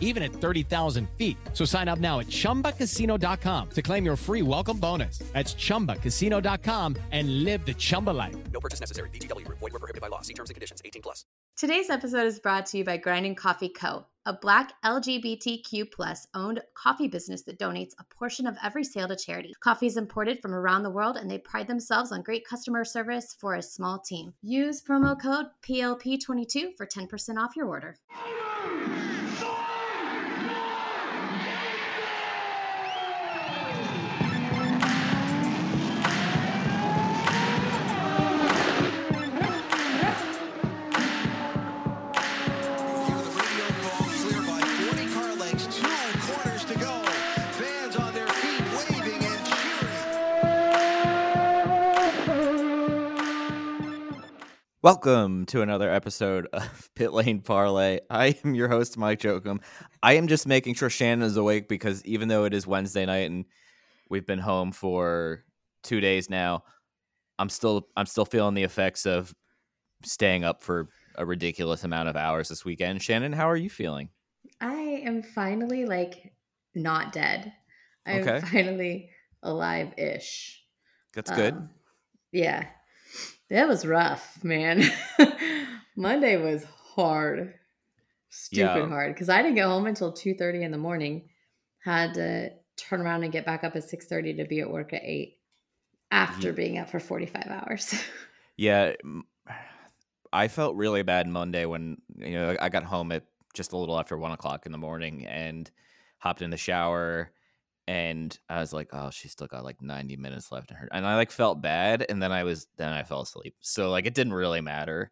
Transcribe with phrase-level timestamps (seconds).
[0.00, 1.36] even at 30,000 feet.
[1.52, 5.18] So sign up now at chumbacasino.com to claim your free welcome bonus.
[5.32, 8.34] That's chumbacasino.com and live the Chumba life.
[8.52, 9.10] No purchase necessary.
[9.10, 9.58] VGW Group.
[9.60, 10.22] Void were prohibited by law.
[10.22, 10.80] See terms and conditions.
[10.84, 11.24] 18 plus.
[11.56, 16.60] Today's episode is brought to you by Grinding Coffee Co., a black LGBTQ plus owned
[16.74, 19.54] coffee business that donates a portion of every sale to charity.
[19.60, 23.34] Coffee is imported from around the world and they pride themselves on great customer service
[23.40, 24.34] for a small team.
[24.42, 27.96] Use promo code PLP22 for 10% off your order.
[54.86, 57.98] Welcome to another episode of Pit Lane Parlay.
[58.08, 59.60] I am your host, Mike Jokum.
[60.00, 63.28] I am just making sure Shannon is awake because even though it is Wednesday night
[63.28, 63.46] and
[64.10, 65.42] we've been home for
[65.82, 66.62] two days now,
[67.36, 69.34] I'm still I'm still feeling the effects of
[70.04, 73.02] staying up for a ridiculous amount of hours this weekend.
[73.02, 74.10] Shannon, how are you feeling?
[74.60, 76.32] I am finally like
[76.76, 77.52] not dead.
[78.06, 78.40] I'm Okay.
[78.52, 79.10] finally
[79.42, 80.62] alive ish.
[81.12, 81.54] That's good.
[81.54, 81.70] Um,
[82.30, 82.66] yeah.
[83.50, 84.82] That was rough, man.
[85.96, 87.54] Monday was hard.
[88.28, 88.88] Stupid Yeah.
[88.88, 89.14] hard.
[89.14, 91.28] Because I didn't get home until 2.30 in the morning.
[91.84, 95.02] Had to turn around and get back up at 6.30 to be at work at
[95.04, 95.38] 8
[96.10, 97.94] after Ye- being up for 45 hours.
[98.58, 98.92] Yeah,
[100.32, 104.00] I felt really bad Monday when you know I got home at just a little
[104.00, 105.70] after one o'clock in the morning and
[106.16, 107.30] hopped in the shower,
[107.88, 111.06] and I was like, "Oh, she's still got like ninety minutes left in her," and
[111.06, 113.54] I like felt bad, and then I was then I fell asleep.
[113.60, 115.10] So like it didn't really matter.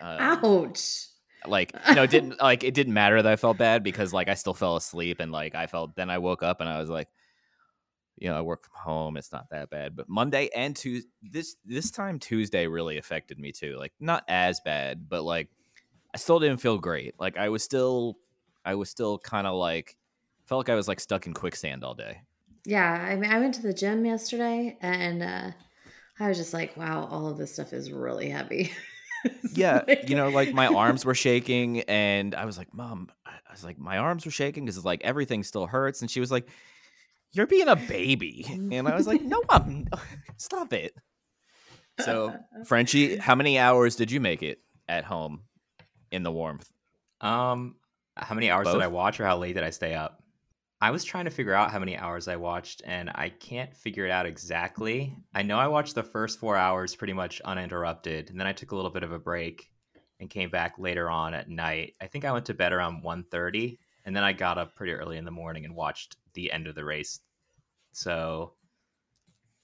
[0.00, 1.06] Um, Ouch.
[1.46, 4.28] like you know, it didn't like it didn't matter that I felt bad because like
[4.28, 6.90] I still fell asleep and like I felt then I woke up and I was
[6.90, 7.08] like,
[8.18, 9.16] you know, I work from home.
[9.16, 9.96] It's not that bad.
[9.96, 13.76] But Monday and Tuesday, this this time Tuesday really affected me too.
[13.78, 15.48] Like not as bad, but like
[16.14, 17.14] I still didn't feel great.
[17.18, 18.18] Like I was still,
[18.64, 19.96] I was still kind of like
[20.52, 22.20] felt like I was like stuck in quicksand all day.
[22.66, 25.50] Yeah, I mean, I went to the gym yesterday and uh,
[26.20, 28.70] I was just like, wow, all of this stuff is really heavy.
[29.54, 33.30] Yeah, like- you know, like my arms were shaking, and I was like, "Mom," I
[33.30, 36.18] I was like, "My arms were shaking because it's like everything still hurts," and she
[36.18, 36.48] was like,
[37.30, 39.86] "You're being a baby," and I was like, "No, I'm
[40.38, 40.96] stop it."
[42.00, 42.34] So,
[42.66, 44.58] Frenchie, how many hours did you make it
[44.88, 45.42] at home
[46.10, 46.68] in the warmth?
[47.20, 47.76] Um,
[48.16, 50.21] how many hours did I watch, or how late did I stay up?
[50.82, 54.04] I was trying to figure out how many hours I watched, and I can't figure
[54.04, 55.16] it out exactly.
[55.32, 58.72] I know I watched the first four hours pretty much uninterrupted, and then I took
[58.72, 59.70] a little bit of a break
[60.18, 61.94] and came back later on at night.
[62.00, 65.18] I think I went to bed around 1.30, and then I got up pretty early
[65.18, 67.20] in the morning and watched the end of the race.
[67.92, 68.54] So,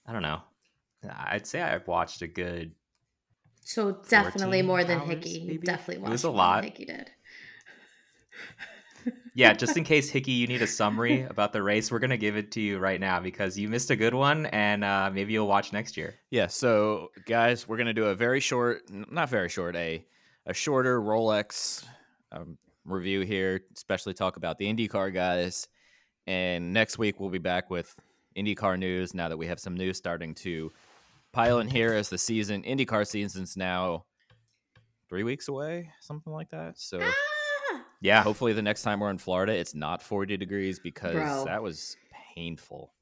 [0.07, 0.43] I don't know.
[1.27, 2.77] I'd say I've watched a good
[3.65, 5.45] So definitely more than hours, Hickey.
[5.45, 5.67] maybe?
[5.67, 6.65] Definitely It watched was a more than lot.
[6.65, 7.11] Hickey did.
[9.35, 12.37] Yeah, just in case Hickey, you need a summary about the race, we're gonna give
[12.37, 15.47] it to you right now because you missed a good one, and uh, maybe you'll
[15.47, 16.17] watch next year.
[16.31, 20.05] Yeah, so guys, we're gonna do a very short, not very short, a
[20.47, 21.85] a shorter Rolex
[22.33, 25.69] um, review here, especially talk about the IndyCar guys.
[26.27, 27.95] And next week we'll be back with
[28.37, 29.15] IndyCar news.
[29.15, 30.71] Now that we have some news starting to
[31.33, 34.05] pile in here as the season IndyCar season's now
[35.09, 36.79] three weeks away, something like that.
[36.79, 37.15] So Ah!
[38.01, 41.45] Yeah, hopefully the next time we're in Florida, it's not forty degrees because Bro.
[41.47, 41.97] that was
[42.35, 42.93] painful.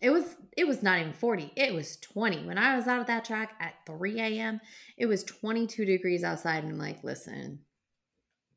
[0.00, 1.52] It was it was not even 40.
[1.56, 2.46] It was 20.
[2.46, 4.60] When I was out at that track at 3 a.m.,
[4.96, 6.64] it was 22 degrees outside.
[6.64, 7.60] And I'm like, listen,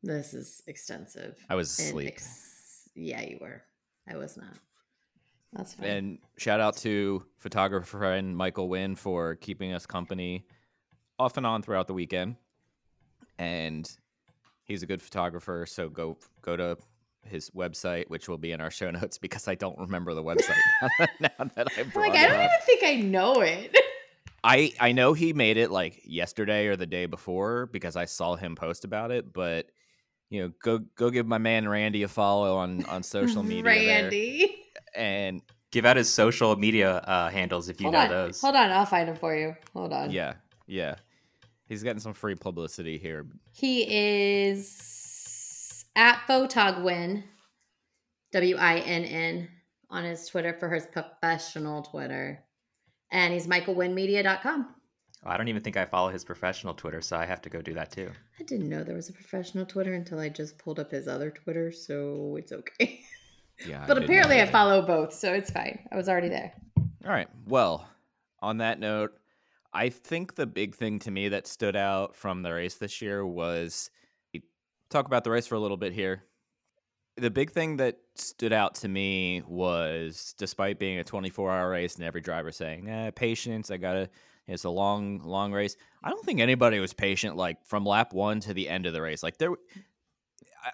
[0.02, 1.36] this is extensive.
[1.50, 2.08] I was asleep.
[2.08, 3.62] ex- yeah, you were.
[4.10, 4.58] I was not.
[5.54, 5.90] That's fine.
[5.90, 10.46] And shout out to photographer friend Michael Wynn for keeping us company
[11.20, 12.38] off and on throughout the weekend.
[13.38, 13.90] And
[14.64, 16.78] he's a good photographer, so go go to
[17.26, 20.58] his website, which will be in our show notes because I don't remember the website
[21.20, 22.46] now that I I'm brought like, I don't up.
[22.46, 23.76] even think I know it.
[24.44, 28.36] I I know he made it like yesterday or the day before because I saw
[28.36, 29.68] him post about it, but
[30.30, 34.02] you know, go go give my man Randy a follow on on social media there.
[34.04, 34.56] Randy.
[34.96, 38.10] and give out his social media uh, handles if you Hold know on.
[38.10, 38.42] those.
[38.42, 38.70] Hold on.
[38.72, 39.56] I'll find him for you.
[39.74, 40.12] Hold on.
[40.12, 40.34] yeah,
[40.68, 40.96] yeah.
[41.68, 43.26] He's getting some free publicity here.
[43.52, 43.86] He
[44.50, 47.24] is at Photogwin,
[48.32, 49.50] W I N N,
[49.90, 52.44] on his Twitter for his professional Twitter.
[53.12, 54.76] And he's michaelwinmedia.com.
[55.26, 57.62] Oh, I don't even think I follow his professional Twitter, so I have to go
[57.62, 58.12] do that too.
[58.40, 61.32] I didn't know there was a professional Twitter until I just pulled up his other
[61.32, 63.02] Twitter, so it's okay.
[63.68, 65.88] Yeah, but didn't apparently I follow both, so it's fine.
[65.92, 66.54] I was already there.
[67.06, 67.30] All right.
[67.48, 67.88] Well,
[68.42, 69.14] on that note,
[69.74, 73.26] I think the big thing to me that stood out from the race this year
[73.26, 73.90] was
[74.90, 76.24] talk about the race for a little bit here.
[77.18, 81.96] The big thing that stood out to me was despite being a 24 hour race
[81.96, 84.10] and every driver saying, eh, patience, I got to,
[84.48, 85.76] it's a long, long race.
[86.04, 89.02] I don't think anybody was patient like from lap one to the end of the
[89.02, 89.24] race.
[89.24, 89.52] Like there,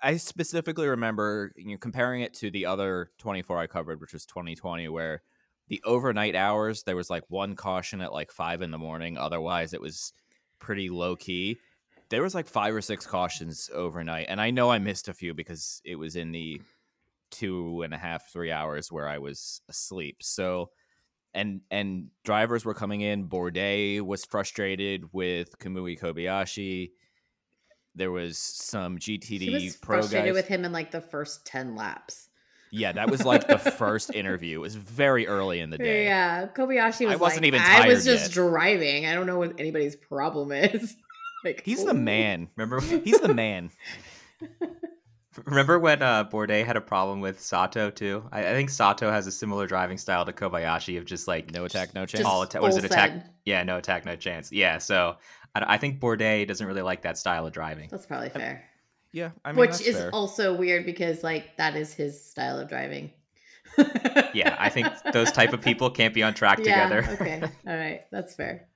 [0.04, 4.26] I- specifically remember you know, comparing it to the other 24 I covered, which was
[4.26, 5.24] 2020, where
[5.70, 9.18] the overnight hours there was like one caution at like five in the morning.
[9.18, 10.14] Otherwise, it was
[10.60, 11.58] pretty low key.
[12.10, 15.34] There was like five or six cautions overnight, and I know I missed a few
[15.34, 16.62] because it was in the
[17.32, 20.18] two and a half, three hours where I was asleep.
[20.22, 20.72] So,
[21.36, 23.28] and and drivers were coming in.
[23.28, 26.92] Bourdais was frustrated with Kamui Kobayashi.
[27.94, 30.34] There was some GTD He was pro frustrated guys.
[30.34, 32.29] with him in like the first 10 laps.
[32.72, 34.58] Yeah, that was like the first interview.
[34.58, 36.06] It was very early in the day.
[36.06, 39.06] Yeah, Kobayashi was I wasn't like, even I was just yet." driving.
[39.06, 40.96] I don't know what anybody's problem is.
[41.44, 42.50] like He's the man.
[42.56, 42.82] Remember?
[42.82, 43.72] He's the man.
[45.46, 48.24] Remember when uh, Bourdais had a problem with Sato too?
[48.32, 51.66] I, I think Sato has a similar driving style to Kobayashi of just like No
[51.66, 52.24] attack, no chance.
[52.24, 52.62] Just all attack.
[52.62, 53.12] Was it attack?
[53.12, 53.24] send.
[53.46, 54.52] Yeah, no attack, no chance.
[54.52, 55.18] Yeah, so
[55.56, 57.90] I, I think Bourdais doesn't really like that style of driving.
[57.90, 58.69] That's probably fair.
[59.12, 60.10] Yeah, I mean, Which that's is fair.
[60.12, 63.12] also weird because like that is his style of driving.
[64.34, 67.18] Yeah, I think those type of people can't be on track Yeah, together.
[67.22, 67.42] okay.
[67.68, 68.02] All right.
[68.12, 68.68] That's fair.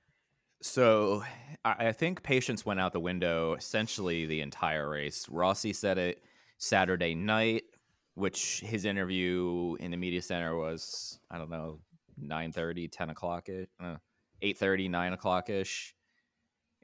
[0.62, 1.22] So
[1.64, 5.28] I I think patience went out the window essentially the entire race.
[5.28, 6.22] Rossi said it
[6.58, 7.64] Saturday night,
[8.14, 11.80] which his interview in the media center was, I don't know,
[12.16, 13.48] 9 10 o'clock,
[13.82, 13.96] uh,
[14.42, 15.94] 8 9 o'clock ish.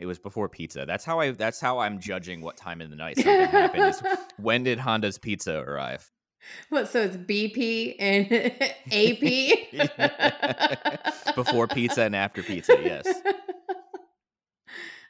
[0.01, 0.87] It was before pizza.
[0.87, 1.33] That's how I.
[1.33, 3.85] That's how I'm judging what time of the night something happened.
[3.85, 4.03] Is
[4.39, 6.11] when did Honda's pizza arrive?
[6.71, 8.33] What so it's BP and
[9.93, 11.35] AP?
[11.35, 12.81] Before pizza and after pizza.
[12.83, 13.07] Yes.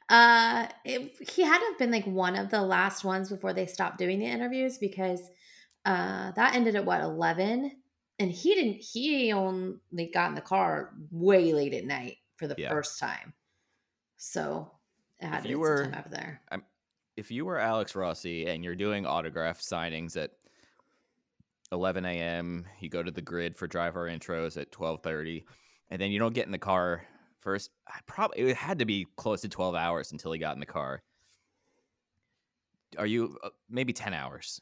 [0.08, 3.66] Uh, it, he had to have been like one of the last ones before they
[3.66, 5.20] stopped doing the interviews because
[5.84, 7.70] uh that ended at what eleven,
[8.19, 8.81] and he didn't.
[8.81, 12.70] He only got in the car way late at night for the Yeah.
[12.70, 13.34] first time,
[14.16, 14.72] so
[15.20, 16.40] If you were- up there.
[17.17, 20.31] if you were Alex Rossi and you're doing autograph signings at
[21.72, 25.44] 11 a.m., you go to the grid for driver intros at 12:30,
[25.90, 27.06] and then you don't get in the car
[27.38, 27.70] first.
[27.87, 30.67] I probably it had to be close to 12 hours until he got in the
[30.67, 31.02] car.
[32.99, 34.61] Are you uh, maybe 10 hours?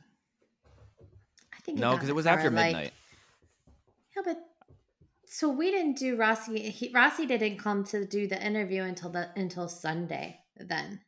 [1.55, 2.93] I think No, because it was after like- midnight.
[4.17, 4.39] Yeah, but
[5.27, 6.71] so we didn't do Rossi.
[6.71, 10.41] He, Rossi didn't come to do the interview until the until Sunday.
[10.59, 11.01] Then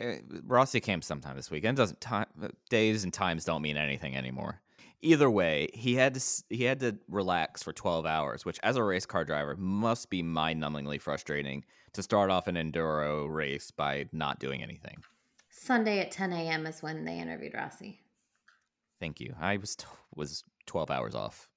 [0.00, 1.76] Eh, Rossi came sometime this weekend.
[1.76, 2.26] Doesn't time
[2.68, 4.60] days and times don't mean anything anymore.
[5.02, 8.84] Either way, he had to he had to relax for 12 hours, which as a
[8.84, 14.38] race car driver must be mind-numbingly frustrating to start off an enduro race by not
[14.38, 14.96] doing anything.
[15.50, 16.66] Sunday at 10 a.m.
[16.66, 18.00] is when they interviewed Rossi.
[19.00, 19.34] Thank you.
[19.40, 21.48] I was t- was 12 hours off.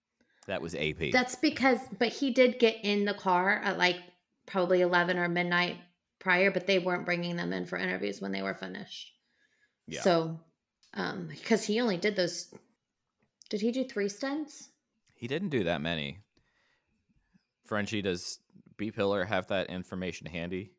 [0.47, 1.11] That was AP.
[1.11, 3.97] That's because, but he did get in the car at like
[4.45, 5.77] probably 11 or midnight
[6.23, 9.11] prior, but they weren't bringing them in for interviews when they were finished.
[9.87, 10.01] Yeah.
[10.01, 10.39] So,
[10.93, 12.53] um, because he only did those,
[13.49, 14.69] did he do three stints?
[15.15, 16.19] he didn't do that many.
[17.65, 18.39] Frenchie, does
[18.75, 20.73] B Pillar have that information handy?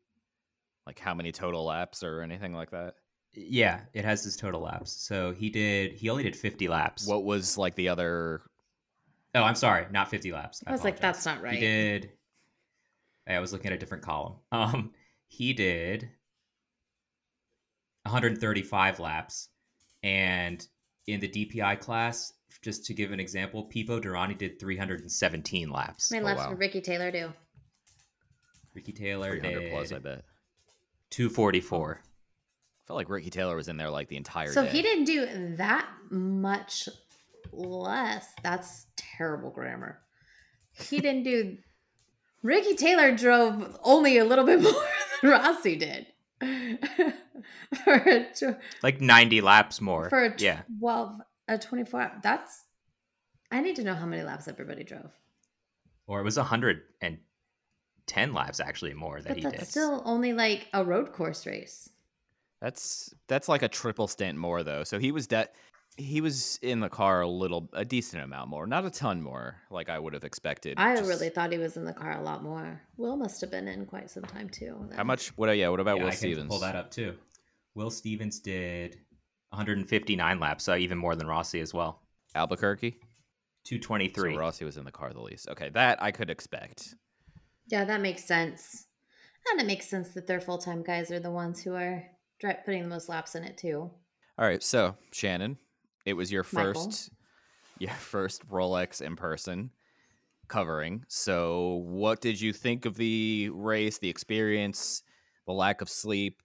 [0.85, 2.93] Like how many total laps or anything like that?
[3.33, 4.91] Yeah, it has his total laps.
[4.91, 5.93] So he did.
[5.93, 7.07] He only did 50 laps.
[7.07, 8.43] What was like the other
[9.33, 10.63] Oh, I'm sorry, not 50 laps.
[10.65, 11.55] I was like, that's not right.
[11.55, 12.11] He did.
[13.27, 14.35] I was looking at a different column.
[14.51, 14.91] Um,
[15.27, 16.09] he did
[18.03, 19.49] 135 laps,
[20.03, 20.65] and
[21.07, 26.09] in the DPI class, just to give an example, Pipo Derani did 317 laps.
[26.11, 26.49] How many Oh, laps wow.
[26.51, 27.31] did Ricky Taylor do?
[28.73, 30.23] Ricky Taylor 300 did plus, I bet.
[31.11, 31.99] 244.
[32.01, 34.53] I felt like Ricky Taylor was in there like the entire day.
[34.53, 34.69] So day.
[34.69, 36.87] he didn't do that much
[37.51, 38.27] less.
[38.43, 39.99] That's terrible grammar.
[40.73, 41.57] He didn't do.
[42.43, 44.81] Ricky Taylor drove only a little bit more than
[45.31, 46.07] Rossi did.
[47.83, 50.09] for a, tw- Like 90 laps more.
[50.09, 50.61] for a yeah.
[50.79, 52.11] 12, a 24 hour.
[52.23, 52.63] That's.
[53.51, 55.11] I need to know how many laps everybody drove.
[56.07, 57.19] Or it was 110
[58.07, 59.67] 10 laps actually more that But he that's did.
[59.67, 61.89] still only like a road course race.
[62.61, 64.83] That's that's like a triple stint more though.
[64.83, 65.47] So he was de-
[65.97, 69.55] he was in the car a little a decent amount more, not a ton more
[69.69, 70.77] like I would have expected.
[70.77, 72.81] I Just- really thought he was in the car a lot more.
[72.97, 74.89] Will must have been in quite some time too.
[74.95, 76.49] How much what yeah, what about Yeah, Will I can Stevens?
[76.49, 77.15] pull that up too.
[77.75, 78.97] Will Stevens did
[79.51, 82.01] 159 laps, so even more than Rossi as well.
[82.33, 82.99] Albuquerque?
[83.63, 84.33] 223.
[84.33, 85.47] So Rossi was in the car the least.
[85.49, 86.95] Okay, that I could expect.
[87.67, 88.85] Yeah, that makes sense.
[89.49, 92.03] And it makes sense that their full time guys are the ones who are
[92.65, 93.89] putting the most laps in it too.
[94.37, 95.57] All right, so Shannon,
[96.05, 96.73] it was your Michael.
[96.85, 97.09] first
[97.79, 99.71] your first Rolex in person
[100.47, 101.03] covering.
[101.07, 105.03] So what did you think of the race, the experience,
[105.45, 106.41] the lack of sleep,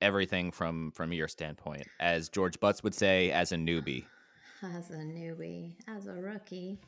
[0.00, 1.86] everything from from your standpoint?
[2.00, 4.04] As George Butts would say, as a newbie.
[4.62, 6.78] As a newbie, as a rookie,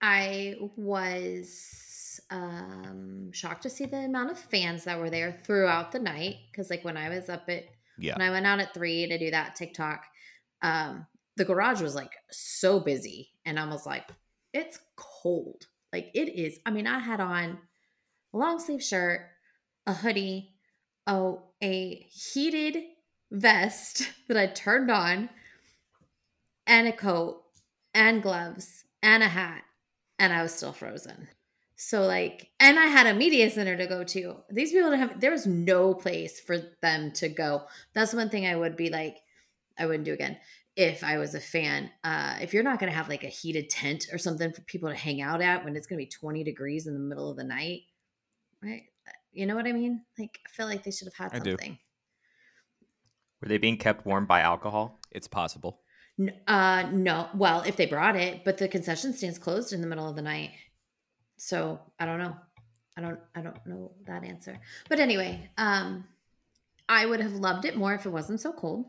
[0.00, 5.98] I was um, shocked to see the amount of fans that were there throughout the
[5.98, 6.36] night.
[6.50, 7.64] Because, like, when I was up at
[7.98, 8.16] Yeah.
[8.16, 10.06] when I went out at three to do that TikTok,
[10.62, 11.06] um,
[11.40, 14.06] the garage was like so busy, and I was like,
[14.52, 15.68] "It's cold.
[15.90, 17.58] Like it is." I mean, I had on
[18.34, 19.22] a long sleeve shirt,
[19.86, 20.52] a hoodie,
[21.06, 22.84] oh, a heated
[23.30, 25.30] vest that I turned on,
[26.66, 27.42] and a coat,
[27.94, 29.62] and gloves, and a hat,
[30.18, 31.26] and I was still frozen.
[31.76, 34.36] So like, and I had a media center to go to.
[34.50, 35.18] These people have.
[35.18, 37.62] There was no place for them to go.
[37.94, 39.16] That's one thing I would be like,
[39.78, 40.36] I wouldn't do again
[40.76, 41.90] if I was a fan.
[42.04, 44.88] Uh, if you're not going to have like a heated tent or something for people
[44.88, 47.36] to hang out at when it's going to be 20 degrees in the middle of
[47.36, 47.82] the night,
[48.62, 48.84] right?
[49.32, 50.02] You know what I mean?
[50.18, 51.52] Like, I feel like they should have had I do.
[51.52, 51.78] something.
[53.40, 54.98] Were they being kept warm by alcohol?
[55.10, 55.80] It's possible.
[56.46, 57.28] Uh, no.
[57.34, 60.22] Well, if they brought it, but the concession stands closed in the middle of the
[60.22, 60.50] night.
[61.36, 62.36] So I don't know.
[62.96, 63.20] I don't.
[63.34, 64.58] I don't know that answer.
[64.90, 66.04] But anyway, um,
[66.88, 68.86] I would have loved it more if it wasn't so cold.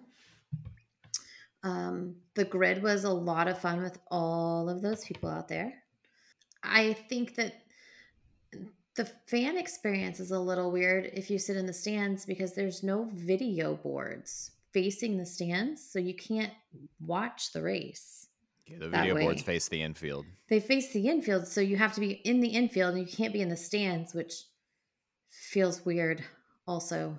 [1.63, 5.73] Um, the grid was a lot of fun with all of those people out there.
[6.63, 7.53] I think that
[8.95, 12.83] the fan experience is a little weird if you sit in the stands because there's
[12.83, 16.53] no video boards facing the stands, so you can't
[16.99, 18.27] watch the race.
[18.65, 20.25] Yeah, the video boards face the infield.
[20.49, 23.33] They face the infield, so you have to be in the infield and you can't
[23.33, 24.33] be in the stands, which
[25.29, 26.23] feels weird
[26.67, 27.17] also.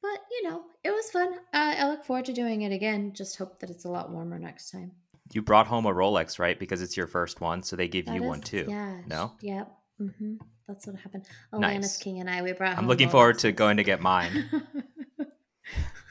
[0.00, 1.34] But you know, it was fun.
[1.52, 3.12] Uh, I look forward to doing it again.
[3.12, 4.92] Just hope that it's a lot warmer next time.
[5.32, 6.58] You brought home a Rolex, right?
[6.58, 8.66] Because it's your first one, so they give you That one too.
[8.68, 9.00] Yeah.
[9.06, 9.32] No?
[9.40, 9.72] Yep.
[9.98, 10.34] hmm
[10.68, 11.26] That's what happened.
[11.52, 11.96] Nice.
[11.96, 12.72] King and I, we brought.
[12.72, 14.50] I'm home looking forward to going to get mine.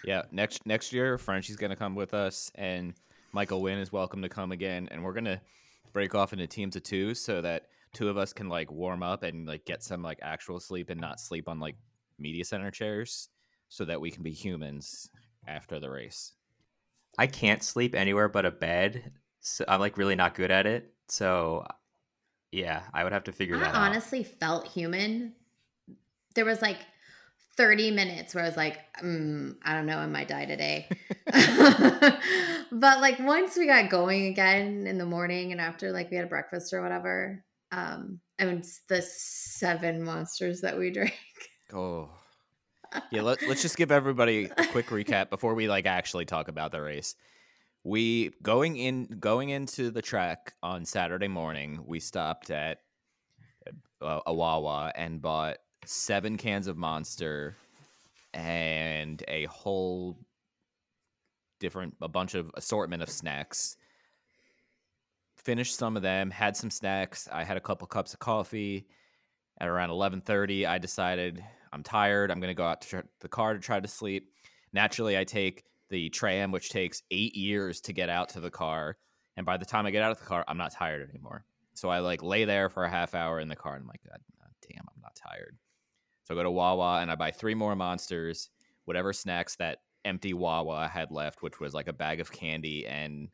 [0.04, 2.94] Yeah, next next year, Frenchie's gonna come with us, and
[3.34, 5.42] Michael Wynn is welcome to come again, and we're gonna
[5.94, 9.24] break off into teams of two so that two of us can like warm up
[9.24, 11.76] and like get some like actual sleep and not sleep on like
[12.18, 13.30] media center chairs,
[13.72, 15.10] so that we can be humans
[15.48, 16.34] after the race.
[17.18, 19.14] I can't sleep anywhere but a bed.
[19.40, 20.94] So I'm like really not good at it.
[21.08, 21.66] So
[22.52, 23.76] yeah, I would have to figure I that out.
[23.76, 25.36] honestly felt human.
[26.36, 26.80] There was like
[27.56, 30.90] 30 minutes where I was like, mm, I don't know, I might die today.
[32.74, 36.28] but like once we got going again in the morning and after like we had
[36.28, 41.14] breakfast or whatever, um, I mean it's the seven monsters that we drank.
[41.74, 42.10] Oh,
[43.12, 43.22] yeah.
[43.22, 46.82] Let, let's just give everybody a quick recap before we like actually talk about the
[46.82, 47.16] race.
[47.84, 51.84] We going in going into the track on Saturday morning.
[51.86, 52.80] We stopped at
[54.02, 57.56] uh, a Wawa and bought seven cans of Monster
[58.34, 60.18] and a whole
[61.60, 63.78] different a bunch of assortment of snacks.
[65.38, 67.28] Finished some of them, had some snacks.
[67.32, 68.88] I had a couple cups of coffee.
[69.60, 72.32] At around 11:30, I decided I'm tired.
[72.32, 74.30] I'm going to go out to tr- the car to try to sleep.
[74.74, 78.98] Naturally, I take the tram, which takes eight years to get out to the car.
[79.38, 81.46] And by the time I get out of the car, I'm not tired anymore.
[81.74, 84.02] So I like lay there for a half hour in the car, and I'm like,
[84.08, 85.58] God, God damn, I'm not tired.
[86.26, 88.50] So I go to Wawa and I buy three more monsters,
[88.86, 93.30] whatever snacks that empty Wawa had left, which was like a bag of candy and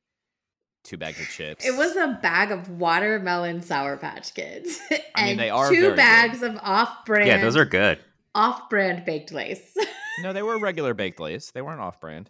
[0.83, 1.65] two bags of chips.
[1.65, 4.79] It was a bag of watermelon Sour Patch Kids.
[4.89, 5.95] I mean, and they are two very good.
[5.97, 7.27] bags of off-brand.
[7.27, 7.99] yeah, those are good.
[8.37, 9.75] Off-brand baked lace.
[10.21, 11.51] no, they were regular baked lays.
[11.51, 12.29] They weren't off-brand.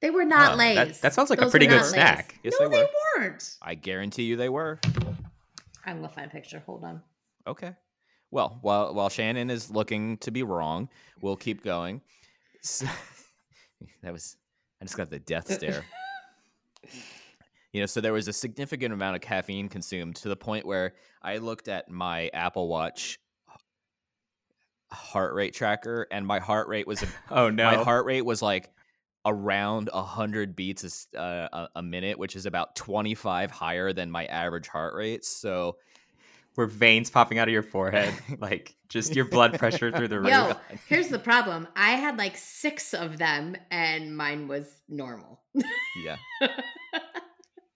[0.00, 0.76] they were not Oh, Lay's.
[0.76, 2.38] that- that sounds like a pretty good snack.
[2.42, 2.88] Yes, no, they they, were.
[3.22, 3.56] weren't.
[3.60, 4.78] I guarantee you they were.
[5.84, 6.62] I'm gonna find a picture.
[6.66, 7.02] Hold on.
[7.46, 7.74] Okay.
[8.30, 10.88] Well, while while Shannon is looking to be wrong,
[11.20, 12.00] we'll keep going.
[12.62, 12.86] So-
[14.02, 14.36] that was
[14.80, 15.84] I just got the death uh, stare.
[17.72, 20.94] you know, so there was a significant amount of caffeine consumed to the point where
[21.22, 23.18] I looked at my Apple Watch
[24.90, 27.64] heart rate tracker, and my heart rate was a- Oh no.
[27.64, 28.70] my heart rate was like
[29.26, 34.10] around 100 beats a s- uh, a, a minute, which is about 25 higher than
[34.10, 35.24] my average heart rate.
[35.24, 35.76] So
[36.56, 38.14] Were veins popping out of your forehead?
[38.38, 40.30] like just your blood pressure through the roof.
[40.30, 40.52] Yo,
[40.88, 41.68] here's the problem.
[41.76, 45.40] I had like six of them, and mine was normal.
[46.02, 46.16] yeah,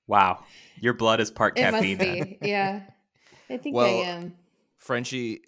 [0.07, 0.45] Wow.
[0.81, 1.99] Your blood is part it caffeine.
[1.99, 2.39] must be.
[2.43, 2.83] Yeah,
[3.49, 4.35] I think Well, I am.
[4.77, 5.43] Frenchie,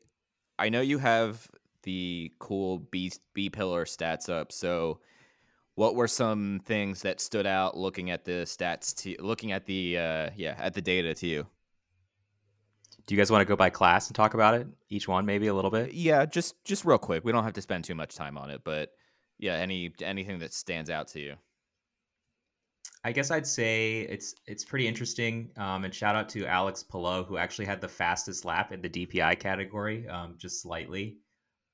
[0.59, 1.49] I know you have
[1.83, 4.53] the cool B B pillar stats up.
[4.53, 5.01] So,
[5.75, 9.99] what were some things that stood out looking at the stats to looking at the
[9.99, 11.47] uh yeah at the data to you?
[13.07, 14.67] Do you guys want to go by class and talk about it?
[14.89, 15.93] Each one, maybe a little bit.
[15.93, 17.25] Yeah, just just real quick.
[17.25, 18.93] We don't have to spend too much time on it, but
[19.39, 21.35] yeah, any anything that stands out to you.
[23.07, 25.51] I guess I'd say it's it's pretty interesting.
[25.59, 28.89] Um, and shout out to Alex Palou, who actually had the fastest lap in the
[28.89, 31.19] DPI category, um, just slightly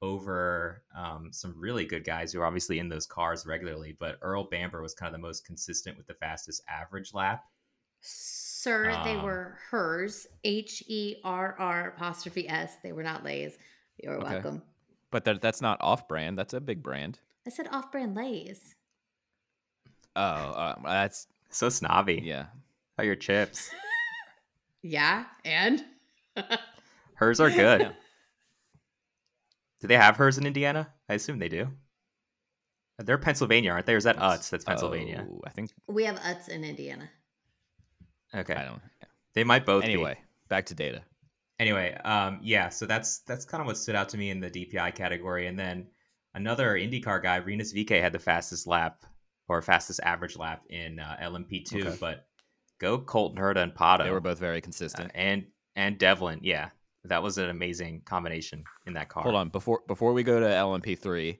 [0.02, 3.96] over um, some really good guys who are obviously in those cars regularly.
[3.98, 7.44] But Earl Bamber was kind of the most consistent with the fastest average lap.
[8.00, 10.26] Sir, they um, were Herr's.
[10.42, 12.76] H E R R apostrophe S.
[12.82, 13.56] They were not Lay's.
[14.02, 14.32] You're Okay.
[14.34, 14.62] welcome.
[15.10, 16.38] But that, that's not off brand.
[16.38, 17.18] That's a big brand.
[17.46, 18.74] I said off brand Lay's.
[20.16, 22.20] Oh, uh, that's So snobby.
[22.24, 22.46] yeah.
[22.96, 23.70] How your chips?
[24.82, 25.84] Yeah, and
[27.16, 27.82] Herr's are good.
[27.82, 27.92] Yeah.
[29.82, 30.88] Do they have Herr's in Indiana?
[31.06, 31.68] I assume they do.
[32.98, 33.92] They're Pennsylvania, aren't they?
[33.92, 34.48] Or is that Utz?
[34.48, 35.26] That's Pennsylvania.
[35.30, 37.10] Oh, I think we have Utz in Indiana.
[38.34, 38.54] Okay.
[38.54, 38.80] I don't.
[39.34, 39.92] They might both be.
[39.92, 40.16] Anyway,
[40.48, 41.02] back to data.
[41.58, 44.50] anyway um yeah so that's that's kind of what stood out to me in the
[44.50, 45.86] dpi category and then
[46.34, 49.04] another indycar guy rinus veekay had the fastest lap
[49.50, 51.96] or fastest average lap in uh, lmp2 Okay.
[52.00, 52.26] but
[52.78, 55.10] go colton herta and pato They were both very uh, consistent.
[55.14, 56.70] and and devlin yeah
[57.04, 60.46] that was an amazing combination in that car Hold on before before we go to
[60.46, 61.38] LMP3,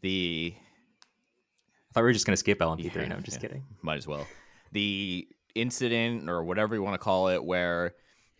[0.00, 3.48] the i thought we were just going to skip lmp3 Yeah, no i'm just yeah.
[3.48, 4.26] kidding might as well.
[4.72, 7.94] The incident or whatever you want to call it, where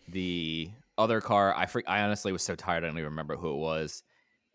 [0.08, 3.58] the other car, I I honestly was so tired I don't even remember who it
[3.58, 4.02] was,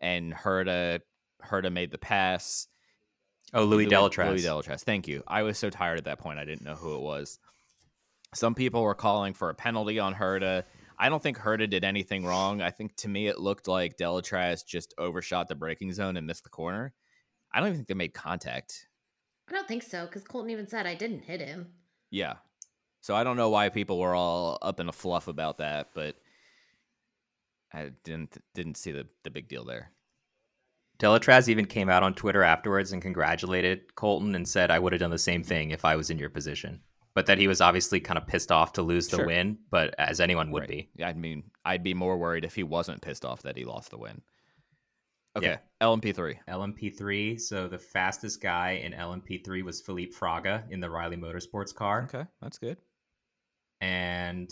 [0.00, 1.00] and Herta
[1.44, 2.66] Herta made the pass.
[3.54, 4.82] Oh louis delétraz Louis Delétraz.
[4.82, 5.22] Thank you.
[5.26, 7.38] I was so tired at that point I didn't know who it was.
[8.34, 10.64] Some people were calling for a penalty on Herta.
[10.98, 12.60] I don't think Herta did anything wrong.
[12.60, 16.44] I think to me it looked like Delétraz just overshot the braking zone and missed
[16.44, 16.92] the corner.
[17.52, 18.86] I don't even think they made contact.
[19.48, 21.68] I don't think so, because Colton even said I didn't hit him.
[22.10, 22.34] Yeah.
[23.00, 26.16] So I don't know why people were all up in a fluff about that, but
[27.72, 29.92] I didn't didn't see the, the big deal there.
[30.98, 35.00] Delatraz even came out on twitter afterwards and congratulated colton and said i would have
[35.00, 36.80] done the same thing if i was in your position
[37.14, 39.26] but that he was obviously kind of pissed off to lose the Sure.
[39.26, 40.68] win but as anyone would Right.
[40.68, 43.64] be Yeah, I mean, I'd be more worried if he wasn't pissed off that he
[43.64, 44.22] lost the win.
[45.36, 45.58] Okay, Yeah.
[45.80, 46.38] LMP3.
[46.48, 47.38] LMP3.
[47.40, 52.04] So the fastest guy in LMP3 was Felipe Fraga in the Riley Motorsports car.
[52.04, 52.76] Okay, that's good.
[53.80, 54.50] And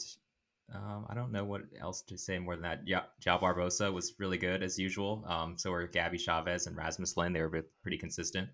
[0.74, 2.82] um, I don't know what else to say more than that.
[2.86, 5.24] Yeah, João Barbosa was really good as usual.
[5.28, 7.36] Um, so were Gabby Chaves and Rasmus Lindh.
[7.36, 8.48] They were pretty consistent.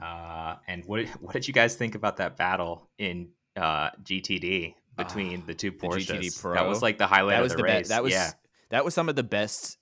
[0.00, 5.40] Uh, and what what did you guys think about that battle in uh, GTD between
[5.40, 6.20] Ah, the two the Porsches?
[6.20, 7.72] GTD That was like the highlight that of the, the race.
[7.80, 7.88] best.
[7.90, 8.32] That was yeah.
[8.68, 9.78] that was some of the best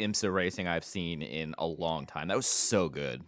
[0.00, 2.28] IMSA racing I've seen in a long time.
[2.28, 3.22] That was so good.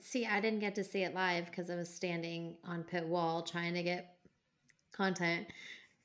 [0.00, 3.42] See, I didn't get to see it live because I was standing on pit wall
[3.42, 4.16] trying to get
[4.92, 5.46] content.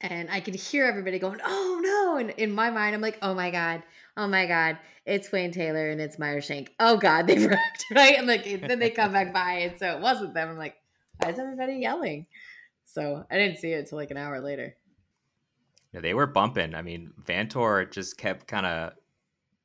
[0.01, 2.17] And I could hear everybody going, oh no.
[2.17, 3.81] And in my mind, I'm like, oh my God,
[4.15, 6.73] oh my God, it's Wayne Taylor and it's Meyer Shank.
[6.79, 8.17] Oh God, they wrecked, right?
[8.17, 9.53] I'm like, then they come back by.
[9.53, 10.49] And so it wasn't them.
[10.49, 10.75] I'm like,
[11.17, 12.27] why is everybody yelling?
[12.85, 14.75] So I didn't see it until like an hour later.
[15.93, 16.75] Yeah, they were bumping.
[16.75, 18.93] I mean, Vanthoor just kept kind of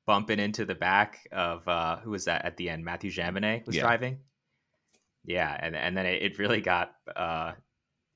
[0.06, 2.84] bumping into the back of uh, who was that at the end?
[2.84, 3.82] Mathieu Jaminet was Yeah.
[3.82, 4.18] driving.
[5.24, 7.52] Yeah, and and then it, it really got uh,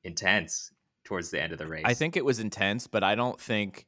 [0.03, 0.73] intense
[1.07, 1.85] towards the end of the race.
[1.87, 3.87] I think it was intense, but I don't think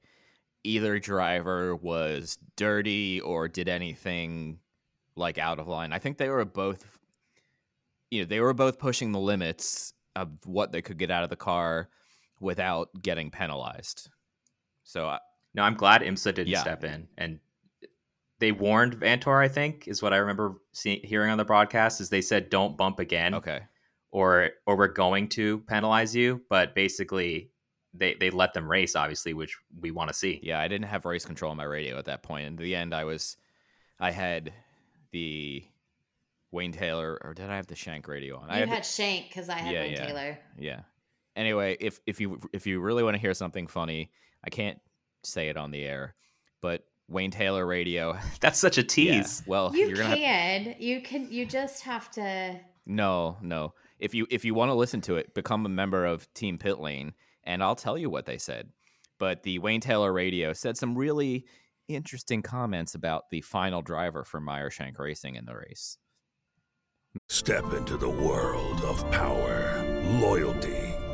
[0.64, 4.58] either driver was dirty or did anything
[5.16, 5.92] like out of line.
[5.92, 6.98] I think they were both
[8.10, 11.28] you know, they were both pushing the limits of what they could get out of
[11.30, 11.90] the car
[12.40, 14.08] without getting penalized.
[14.84, 15.20] So I-
[15.54, 16.60] no, I'm glad IMSA didn't Yeah.
[16.62, 17.40] step in and.
[18.40, 22.00] They warned Vanthoor, I think, is what I remember seeing, hearing on the broadcast.
[22.00, 23.62] Is they said, "Don't bump again." okay.
[24.18, 27.50] Or or we're going to penalize you but basically
[27.94, 31.04] they they let them race obviously which we want to see Yeah, I didn't have
[31.04, 32.46] race control on my radio at that point.
[32.46, 33.36] In the end I was
[34.00, 34.52] I had
[35.12, 35.64] the
[36.50, 38.50] Wayne Taylor or did I have the Shank radio on?
[38.50, 40.06] I You had the- Shank because I had Yeah, Wayne yeah.
[40.06, 40.38] Taylor.
[40.58, 40.80] Yeah.
[41.36, 44.10] Anyway, if if you if you really want to hear something funny,
[44.44, 44.80] I can't
[45.24, 46.14] say it on the air,
[46.60, 48.18] but Wayne Taylor Radio.
[48.40, 49.42] That's such a Yeah, tease.
[49.46, 50.74] Well, You you're gonna have can.
[50.78, 51.30] You can.
[51.30, 52.58] You just have to.
[52.86, 53.74] No, no.
[53.98, 56.78] If you if you want to listen to it, become a member of Team Pit
[56.78, 58.70] Lane, and I'll tell you what they said.
[59.18, 61.46] But the Wayne Taylor Radio said some really
[61.88, 65.98] interesting comments about the final driver for Meyershank Racing in the race.
[67.28, 69.84] Step into the world of power,
[70.20, 70.87] loyalty,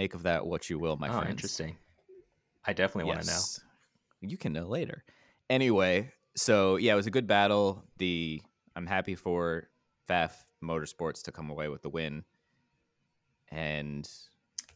[0.00, 1.30] Make of that what you will, my oh, friends.
[1.30, 1.76] interesting.
[2.64, 3.40] I definitely want to know.
[4.20, 5.04] You can know later.
[5.50, 7.84] Anyway, so yeah, it was a good battle.
[7.98, 8.42] The
[8.74, 9.68] I'm happy for
[10.08, 12.24] Pfaff Motorsports to come away with the win.
[13.50, 14.08] And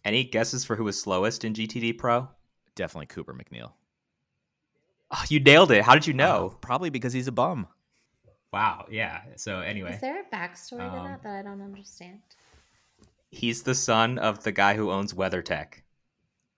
[0.04, 2.28] Any guesses for who was slowest in GTD Pro?
[2.74, 3.72] definitely Cooper MacNeil.
[5.10, 5.82] Oh, you nailed it.
[5.82, 6.52] How did you know?
[6.52, 7.66] Uh, probably because he's a bum.
[8.52, 8.86] Wow.
[8.90, 9.22] Yeah.
[9.36, 12.20] So anyway, Is there a backstory to Um, that that I don't understand?
[13.30, 15.82] He's the son of the guy who owns WeatherTech.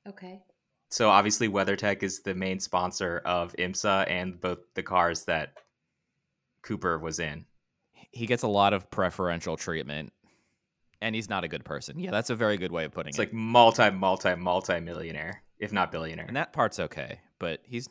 [0.06, 0.42] Okay.
[0.90, 5.52] So obviously, WeatherTech is the main sponsor of IMSA and both the cars that
[6.62, 7.44] Cooper was in.
[8.10, 10.12] He gets a lot of preferential treatment.
[11.00, 12.00] And he's not a good person.
[12.00, 13.22] Yeah, that's a very good way of putting It's it.
[13.22, 16.26] It's like multi, multi, multi millionaire, if not billionaire.
[16.26, 17.88] and that part's okay, but he's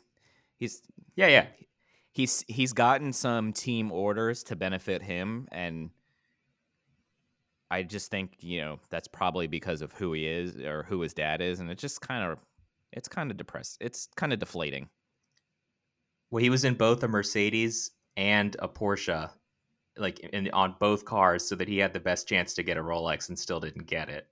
[0.58, 0.82] he's
[1.16, 1.46] yeah, yeah.
[2.12, 5.88] he's he's gotten some team orders to benefit him and
[7.70, 11.12] I just think, you know, that's probably because of who he is or who his
[11.14, 12.38] dad is and it just kind of
[12.92, 13.76] it's kind of depressed.
[13.80, 14.88] It's kind of deflating.
[16.30, 19.30] Well, he was in both a Mercedes and a Porsche,
[19.96, 22.82] like in on both cars, so that he had the best chance to get a
[22.82, 24.26] Rolex and still didn't get it.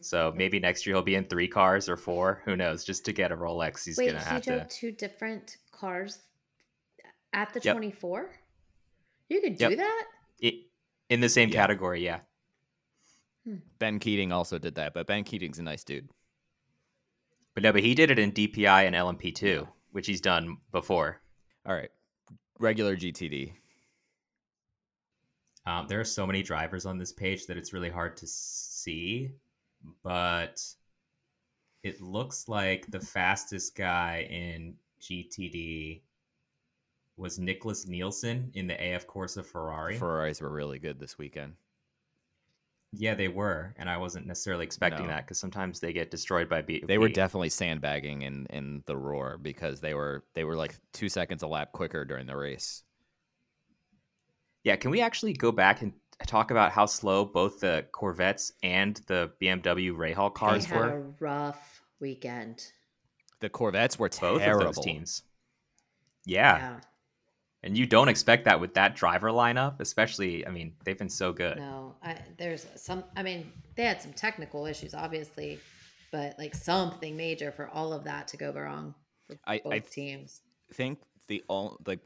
[0.00, 2.40] so maybe next year he'll be in three cars or four.
[2.46, 2.84] Who knows?
[2.84, 4.74] Just to get a Rolex, he's Wait, gonna he have drove to.
[4.74, 6.20] two different cars
[7.32, 7.74] at the Yep.
[7.76, 8.30] 24?
[9.28, 9.70] You could Yep.
[9.70, 10.04] do that?
[10.42, 10.64] i-
[11.10, 11.54] in the same Yeah.
[11.60, 12.20] category, yeah.
[13.78, 16.08] Ben Keating also did that, but Ben Keating's a nice dude.
[17.54, 21.20] But no, but he did it in DPI and LMP two, which he's done before.
[21.66, 21.90] All right.
[22.58, 23.52] Regular GTD.
[25.66, 29.32] Um, there are so many drivers on this page that it's really hard to see,
[30.02, 30.62] but
[31.82, 36.02] it looks like the fastest guy in GTD
[37.16, 39.96] was Nicklas Nielsen in the AF Corsa Ferrari.
[39.96, 41.54] Ferraris were really good this weekend.
[42.92, 45.12] Yeah, they were, and I wasn't necessarily expecting No.
[45.12, 46.82] that because sometimes they get destroyed by B.
[46.86, 51.08] They were definitely sandbagging in in the roar because they were they were like 2
[51.08, 52.82] seconds a lap quicker during the race.
[54.64, 55.92] Yeah, can we actually go back and
[56.26, 60.96] talk about how slow both the Corvettes and the BMW Rahal cars they had were?
[60.98, 62.66] a rough weekend.
[63.40, 64.68] The Corvettes were Both terrible.
[64.68, 65.22] of those teams.
[66.26, 66.80] Yeah.
[67.62, 70.46] And you don't expect that with that driver lineup, especially.
[70.46, 71.58] I mean, they've been so good.
[71.58, 73.04] No, I, there's some.
[73.16, 75.58] I mean, they had some technical issues, obviously,
[76.10, 78.94] but like something major for all of that to go wrong
[79.26, 80.40] for I- both I- teams.
[80.72, 82.00] think the all like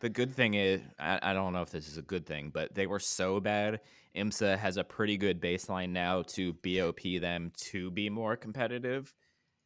[0.00, 2.74] the good thing is I, I don't know if this is a good thing, but
[2.74, 3.80] they were so bad.
[4.16, 9.12] IMSA has a pretty good baseline now to BOP them to be more competitive.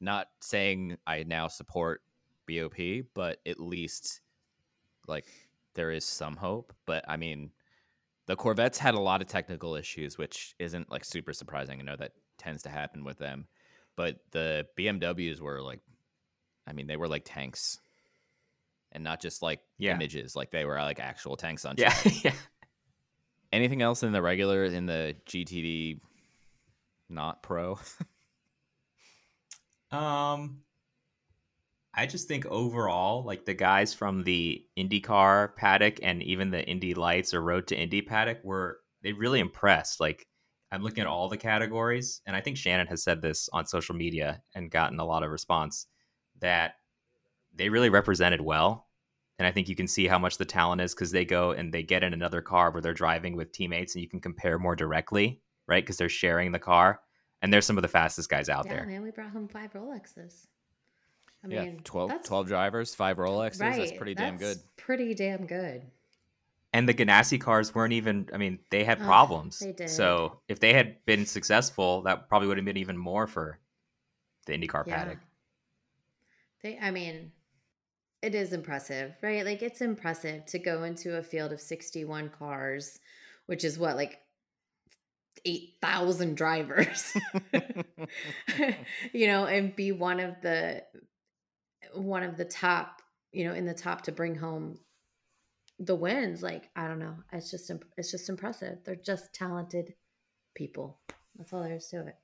[0.00, 2.02] Not saying I now support
[2.46, 2.76] BOP,
[3.14, 4.20] but at least
[5.08, 5.26] like
[5.74, 6.72] there is some hope.
[6.86, 7.50] But I mean,
[8.26, 11.80] the Corvettes had a lot of technical issues, which isn't like super surprising.
[11.80, 13.46] I know that tends to happen with them,
[13.96, 15.80] but the BMWs were like
[16.66, 17.78] I mean, they were like tanks,
[18.92, 19.94] and not just like Yeah.
[19.94, 20.36] images.
[20.36, 21.74] Like they were like actual tanks on.
[21.78, 22.34] Yeah, yeah.
[23.50, 26.00] Anything else in the regular in the GTD,
[27.08, 27.78] not pro?
[29.90, 30.60] Um,
[31.94, 36.94] I just think overall, like the guys from the IndyCar paddock and even the Indy
[36.94, 40.00] Lights or Road to Indy paddock were they really impressed.
[40.00, 40.26] Like
[40.70, 41.14] I'm looking at mm-hmm.
[41.14, 45.00] all the categories, and I think Shannon has said this on social media and gotten
[45.00, 45.86] a lot of response
[46.40, 46.74] that
[47.54, 48.86] they really represented well.
[49.38, 51.72] And I think you can see how much the talent is because they go and
[51.72, 54.76] they get in another car where they're driving with teammates, and you can compare more
[54.76, 55.82] directly, right?
[55.82, 57.00] Because they're sharing the car,
[57.40, 58.74] and they're some of the fastest guys out there.
[58.74, 58.86] yeah, there.
[58.86, 60.46] man, we brought home five Rolexes.
[61.44, 63.60] I yeah, mean, 12, 12 drivers, five Rolexes.
[63.60, 63.78] right.
[63.78, 64.58] That's pretty damn good.
[64.76, 65.82] Pretty damn good.
[66.72, 69.58] And the Ganassi cars weren't even, I mean, they had Ugh, problems.
[69.60, 69.88] they did.
[69.88, 73.58] So if they had been successful, that probably would have been even more for
[74.46, 74.96] the IndyCar Yeah.
[74.98, 75.18] paddock.
[76.62, 77.32] They, I mean,
[78.20, 79.44] it is impressive, right?
[79.44, 82.98] Like it's impressive to go into a field of 61 cars,
[83.46, 84.18] which is what, like
[85.44, 87.16] 8,000 drivers,
[89.12, 90.82] you know, and be one of the,
[91.94, 94.78] one of the top, you know, in the top to bring home
[95.78, 96.42] the wins.
[96.42, 97.16] Like, I don't know.
[97.32, 98.78] It's just, imp- it's just impressive.
[98.84, 99.94] They're just talented
[100.54, 100.98] people.
[101.36, 102.16] That's all there is to it.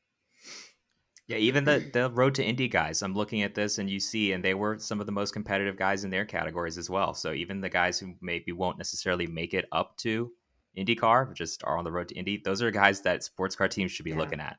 [1.26, 4.32] Yeah, even the, the Road to Indy guys, I'm looking at this and you see,
[4.32, 7.14] and they were some of the most competitive guys in their categories as well.
[7.14, 10.30] So even the guys who maybe won't necessarily make it up to
[10.76, 13.68] IndyCar, but just are on the road to Indy, those are guys that sports car
[13.68, 14.18] teams should be Yeah.
[14.18, 14.58] looking at.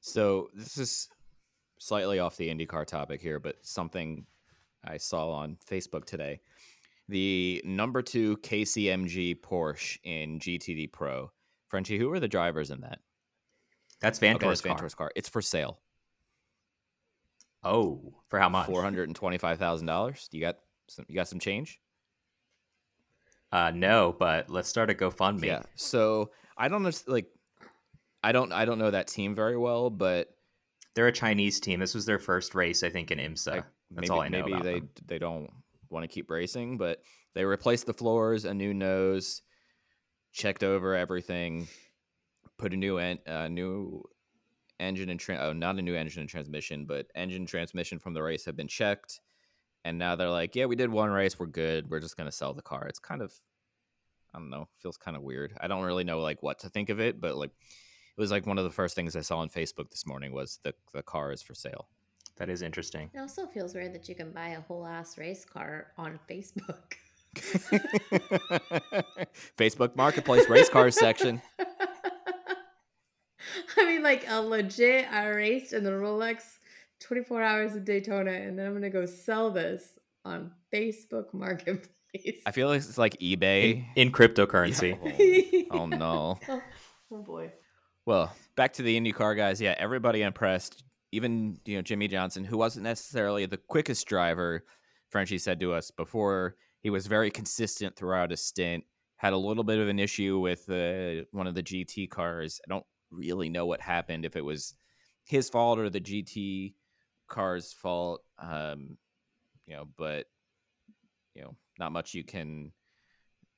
[0.00, 1.08] So this is
[1.80, 4.24] slightly off the IndyCar topic here, but something
[4.86, 6.40] I saw on Facebook today.
[7.08, 11.30] The number two KCMG Porsche in GTD Pro.
[11.68, 12.98] Frenchie, who are the drivers in that?
[14.00, 14.76] That's Okay, Vanthoor's that's car.
[14.76, 15.10] Vanthoor's car.
[15.16, 15.78] It's for sale.
[17.64, 18.66] Oh, for how much?
[18.66, 20.28] Four hundred and twenty-five thousand dollars.
[20.32, 20.56] You got
[20.88, 21.04] some?
[21.08, 21.80] You got some change?
[23.52, 25.46] Uh, no, but let's start a GoFundMe.
[25.46, 25.62] Yeah.
[25.76, 26.90] So I don't know.
[27.06, 27.26] Like,
[28.22, 28.52] I don't.
[28.52, 30.28] I don't know that team very well, but
[30.94, 31.78] They're a Chinese team.
[31.80, 33.64] This was their first race, I think, in IMSA.
[33.90, 34.90] That's maybe, all I know maybe they them.
[35.06, 35.50] they don't
[35.90, 37.02] want to keep racing, but
[37.34, 39.42] they replaced the floors, a new nose,
[40.32, 41.68] checked over everything,
[42.58, 44.02] put a new en- uh, new
[44.80, 48.22] engine and tra- oh, not a new engine and transmission, but engine transmission from the
[48.22, 49.20] race have been checked,
[49.84, 52.54] and now they're like, yeah, we did one race, we're good, we're just gonna sell
[52.54, 52.86] the car.
[52.88, 53.32] It's kind of
[54.34, 55.56] I don't know, feels kind of weird.
[55.60, 58.46] I don't really know like what to think of it, but like it was like
[58.46, 61.32] one of the first things I saw on Facebook this morning was the the car
[61.32, 61.88] is for sale.
[62.36, 63.10] That is interesting.
[63.14, 66.94] It also feels weird that you can buy a whole ass race car on Facebook.
[69.58, 71.40] Facebook Marketplace race cars section.
[73.78, 76.42] I mean, like a legit, I raced in the Rolex
[77.00, 82.42] 24 hours of Daytona, and then I'm gonna go sell this on Facebook Marketplace.
[82.46, 83.84] I feel like it's like eBay.
[83.94, 85.66] In, in cryptocurrency.
[85.70, 86.38] Oh, oh, no.
[86.48, 86.62] oh,
[87.12, 87.52] oh boy.
[88.04, 89.60] Well, back to the IndyCar guys.
[89.60, 90.84] Yeah, everybody impressed.
[91.16, 94.64] Even you know Jimmie Johnson, who wasn't necessarily the quickest driver.
[95.08, 98.84] Frenchie said to us before he was very consistent throughout his stint.
[99.16, 102.60] Had a little bit of an issue with uh, one of the GT cars.
[102.66, 104.24] I don't really know what happened.
[104.26, 104.74] If it was
[105.24, 106.74] his fault or the GT
[107.28, 108.22] car's fault.
[108.38, 108.96] Um,
[109.66, 110.26] you know, but
[111.34, 112.72] you know, not much you can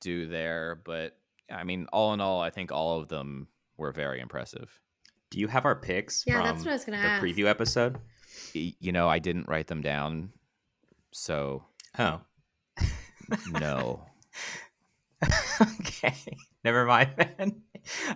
[0.01, 0.81] do there.
[0.83, 1.17] But
[1.51, 4.79] I mean, all in all, I think all of them were very impressive.
[5.31, 7.23] Do you have our picks Yeah, from that's what I was gonna the ask.
[7.23, 7.99] preview episode?
[8.53, 10.31] You know, I didn't write them down,
[11.11, 11.63] so
[11.97, 12.21] Oh.
[13.51, 14.05] no.
[15.61, 16.15] okay.
[16.63, 17.61] Never mind then.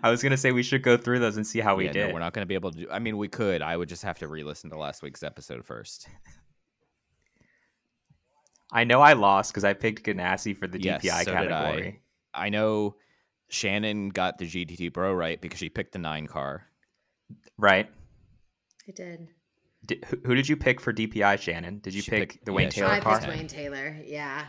[0.02, 2.08] I was gonna say we should go through those and see how we Yeah, did.
[2.08, 2.88] No, we're not going to be able to do.
[2.92, 3.62] I mean, we could.
[3.62, 6.08] I would just have to re-listen to last week's episode first.
[8.72, 11.62] I know I lost because I picked Ganassi for the Yes, DPI so did I.
[11.62, 12.02] category.
[12.34, 12.96] I know
[13.50, 16.66] Shannon got the GTD Pro right because she picked the nine car.
[17.58, 17.90] Right.
[18.88, 19.28] I did.
[19.86, 21.80] Did, who, who did you pick for DPI, Shannon?
[21.80, 23.20] Did you She pick picked- the Wayne she Taylor I car?
[23.20, 23.98] picked Wayne Taylor.
[24.06, 24.46] Yeah.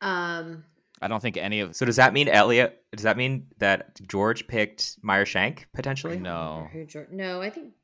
[0.00, 0.64] Um.
[1.00, 2.82] I don't think any of So does that mean Elliot?
[2.92, 6.14] Does that mean that George picked Meyer Shank potentially?
[6.14, 6.68] I don't remember No.
[6.72, 7.74] Who, Geor- no, I think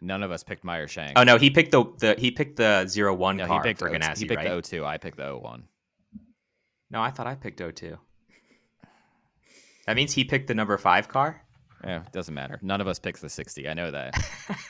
[0.00, 1.16] none of us picked Meyer Shank.
[1.16, 3.78] Oh no, he picked the, the he picked the zero one No, car he picked
[3.78, 4.48] for O- Ganassi, He picked right?
[4.62, 4.84] the 02.
[4.84, 5.64] I picked the 01.
[6.90, 7.96] No, I thought I picked 02.
[9.86, 11.43] That means he picked the number five car.
[11.84, 12.58] Yeah, it doesn't matter.
[12.62, 13.68] None of us picked the 60.
[13.68, 14.14] I know that.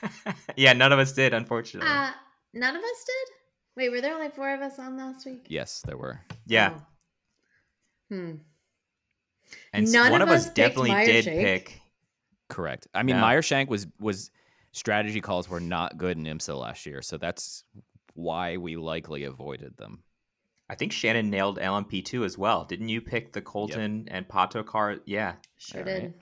[0.57, 1.88] yeah, none of us did, unfortunately.
[1.90, 2.11] uh,
[2.53, 3.35] none of us did.
[3.77, 5.46] Wait, were there only four of us on last week?
[5.48, 6.20] yes, there were.
[6.46, 6.83] yeah, Oh.
[8.11, 8.33] Hmm.
[9.72, 11.40] and none one of of us us definitely Meyer did Shank.
[11.40, 11.81] pick.
[12.48, 12.87] Correct.
[12.94, 13.22] I mean, No.
[13.22, 14.31] Meyer Shank was was
[14.72, 17.64] strategy calls were not good in IMSA last year, so that's
[18.14, 20.03] why we likely avoided them.
[20.68, 22.64] I think Shannon nailed LMP2 as well.
[22.64, 24.96] Didn't you pick the Colton and Pato car?
[25.07, 25.35] Yeah.
[25.59, 26.14] Sure All did.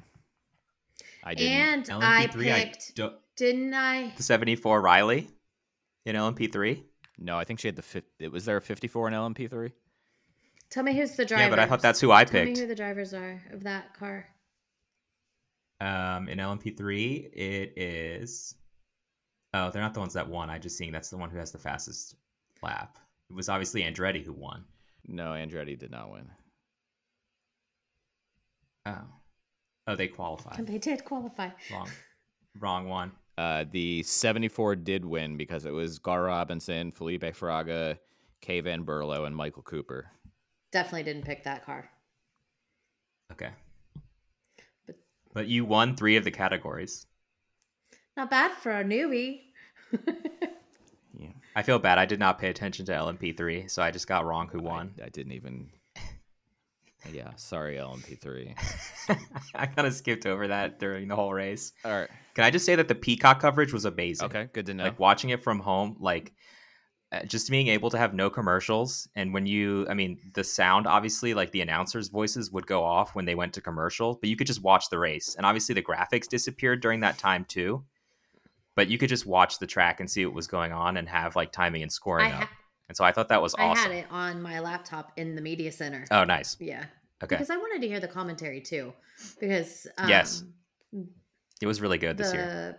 [1.24, 1.30] Right.
[1.32, 1.88] I didn't.
[1.90, 4.12] And I LMP3, I picked, don't- didn't I?
[4.16, 5.28] The 74 Riley
[6.04, 6.82] in LMP3.
[7.18, 9.72] no, I think she had the fif- it was there a 54 in LMP3.
[10.70, 11.42] Tell me who's the driver.
[11.44, 12.32] Yeah, but I thought that's who I picked.
[12.32, 12.58] Tell me picked.
[12.60, 14.26] who the drivers are of that car.
[15.80, 18.54] Um, in LMP3, it is.
[19.52, 20.48] Oh, they're not the ones that won.
[20.48, 22.14] I just seeing that's the one who has the fastest
[22.62, 22.98] lap.
[23.28, 24.64] It was obviously Andretti who won.
[25.06, 26.30] No, Andretti did not win.
[28.86, 29.04] Oh,
[29.86, 30.66] oh, they qualified.
[30.66, 31.50] They did qualify.
[31.72, 31.88] Wrong,
[32.60, 33.12] wrong one.
[33.38, 37.98] Uh, the 74 did win because it was Gar Robinson, Felipe Fraga,
[38.42, 40.10] Kay Van Berlo, and Michael Cooper.
[40.70, 41.88] Definitely didn't pick that car.
[43.32, 43.50] Okay,
[44.86, 44.98] But-
[45.32, 47.06] but you won three of the categories.
[48.16, 49.40] Not bad for a newbie.
[51.14, 51.98] Yeah, I feel bad.
[51.98, 54.94] I did not pay attention to LMP3, so I just got wrong who won.
[55.00, 55.68] I, I didn't even.
[57.10, 58.54] Yeah, sorry, LMP3.
[59.54, 61.72] I kind of skipped over that during the whole race.
[61.84, 62.08] All right.
[62.34, 64.26] Can I just say that the Peacock coverage was amazing?
[64.26, 64.84] Okay, good to know.
[64.84, 66.32] Like watching it from home, like
[67.10, 69.08] uh, just being able to have no commercials.
[69.14, 73.14] And when you, I mean, the sound, obviously, like the announcers' voices would go off
[73.14, 75.34] when they went to commercial, but you could just watch the race.
[75.34, 77.84] And obviously, the graphics disappeared during that time too.
[78.74, 81.36] But you could just watch the track and see what was going on and have
[81.36, 82.42] like timing and scoring I up.
[82.44, 82.50] ha-
[82.92, 83.90] And so I thought that was awesome.
[83.90, 86.04] I had it on my laptop in the media center.
[86.10, 86.58] Oh, nice.
[86.60, 86.84] Yeah.
[87.24, 87.36] Okay.
[87.36, 88.92] Because I wanted to hear the commentary too.
[89.40, 90.44] Because um, Yes.
[91.62, 92.76] It was really good this year.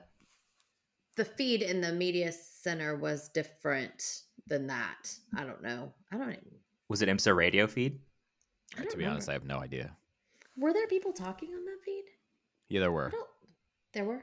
[1.15, 5.11] the feed in the media center was different than that.
[5.35, 5.91] I don't know.
[6.11, 6.37] I don't.
[6.89, 7.97] Was it IMSA radio feed?
[8.75, 9.95] I don't to be honest, I have no idea.
[10.55, 12.03] Were there people talking on that feed?
[12.69, 13.11] Yeah, there were.
[13.93, 14.21] There were.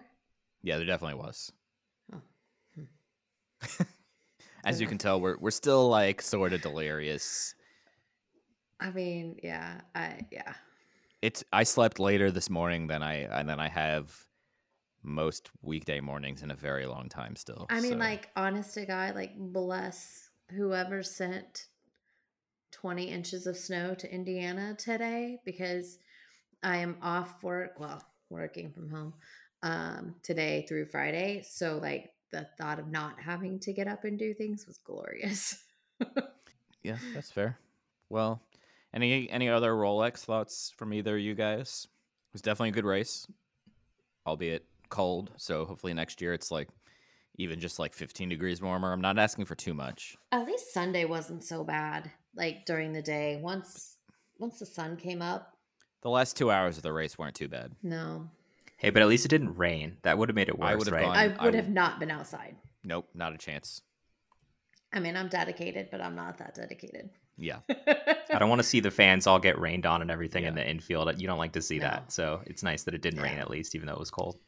[0.62, 1.50] Yeah, there definitely was.
[2.14, 3.80] Oh.
[4.64, 7.54] As you can tell, we're we're still like sort of delirious.
[8.78, 9.80] I mean, yeah.
[9.94, 10.54] I yeah.
[11.22, 14.14] It's I slept later this morning than I and then I have
[15.02, 17.66] most weekday mornings in a very long time still.
[17.70, 21.66] I mean, so- like, honest to God, like, bless whoever sent
[22.72, 25.98] 20 inches of snow to Indiana today because
[26.62, 29.14] I am off work, well, working from home
[29.62, 31.42] um, today through Friday.
[31.48, 35.62] So, like, the thought of not having to get up and do things was glorious.
[36.82, 37.58] Yeah, that's fair.
[38.08, 38.40] Well,
[38.94, 41.86] any any other Rolex thoughts from either of you guys?
[41.86, 43.26] It was definitely a good race,
[44.26, 45.30] albeit cold.
[45.36, 46.68] So hopefully next year it's like
[47.36, 48.92] even just like 15 degrees warmer.
[48.92, 50.16] I'm not asking for too much.
[50.32, 53.38] At least Sunday wasn't so bad, like, during the day.
[53.42, 53.96] Once
[54.38, 55.54] once the sun came up,
[56.00, 57.72] The last two hours of the race weren't too bad.
[57.82, 58.30] no.
[58.80, 59.98] Hey, but at least it didn't rain.
[60.02, 61.04] That would have made it worse, I worse, would've right?
[61.04, 62.56] gone- I I would w- have not been outside.
[62.82, 63.82] Nope, not a chance.
[64.92, 67.10] I mean, I'm dedicated, but I'm not that dedicated.
[67.36, 67.60] Yeah.
[67.68, 70.68] I don't want to see the fans all get rained on and everything in the
[70.68, 71.20] infield.
[71.20, 71.84] You don't like to see No.
[71.88, 72.10] that.
[72.12, 74.38] So it's nice that it didn't rain at least, even though it was cold.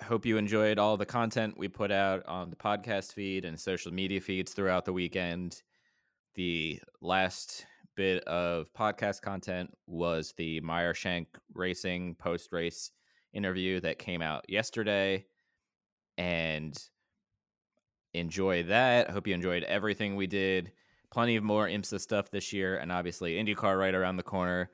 [0.00, 3.58] I hope you enjoyed all the content we put out on the podcast feed and
[3.60, 5.62] social media feeds throughout the weekend.
[6.34, 12.90] The last bit of podcast content was the Meyer Shank Racing post race
[13.34, 15.26] interview that came out yesterday.
[16.16, 16.78] And
[18.14, 19.10] enjoy that.
[19.10, 20.72] I hope you enjoyed everything we did.
[21.10, 24.70] Plenty of more IMSA stuff this year, and obviously IndyCar right around the corner.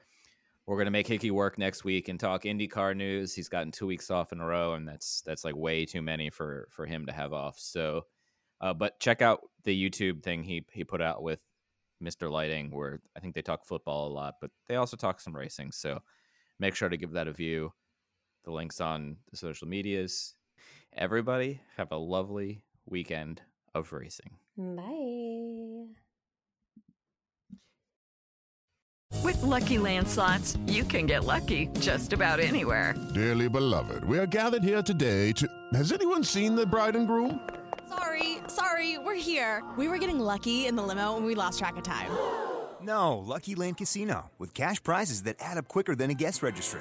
[0.66, 3.34] We're gonna make Hickey work next week and talk IndyCar news.
[3.34, 6.30] He's gotten two weeks off in a row, and that's that's like way too many
[6.30, 7.58] for for him to have off.
[7.58, 8.06] So,
[8.60, 11.40] uh, but check out the YouTube thing he he put out with
[12.02, 12.30] Mr.
[12.30, 15.72] Lighting, where I think they talk football a lot, but they also talk some racing.
[15.72, 16.00] So,
[16.58, 17.72] make sure to give that a view.
[18.44, 20.34] The links on the social medias.
[20.96, 23.42] Everybody have a lovely weekend
[23.74, 24.30] of racing.
[24.56, 25.94] Bye.
[29.22, 32.94] With Lucky Land slots, you can get lucky just about anywhere.
[33.14, 35.46] Dearly beloved, we are gathered here today to.
[35.74, 37.40] Has anyone seen the bride and groom?
[37.88, 39.62] Sorry, sorry, we're here.
[39.76, 42.10] We were getting lucky in the limo and we lost track of time.
[42.82, 46.80] No, Lucky Land Casino, with cash prizes that add up quicker than a guest registry.